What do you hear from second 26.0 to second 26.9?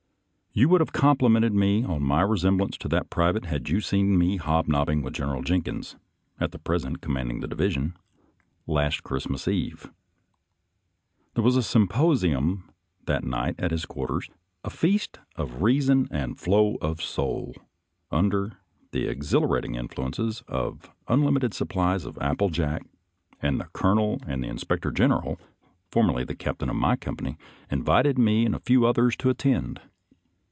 209 210 SOLDIER'S LETTERS TO CHARMING NELLIE merly the captain of